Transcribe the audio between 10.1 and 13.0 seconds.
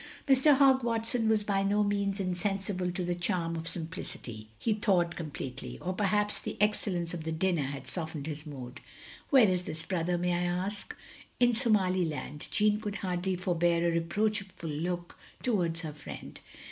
may I ask?" "In Somaliland." Jeanne could